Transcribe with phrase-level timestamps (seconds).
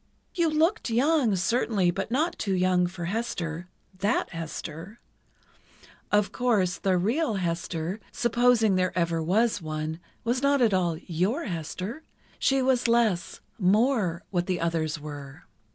[0.33, 4.99] "You looked young, certainly, but not too young for Hester—that Hester.
[6.11, 12.01] Of course, the real Hester—supposing there ever was one—was not at all your Hester.
[12.39, 15.43] She was less—more—what the others were."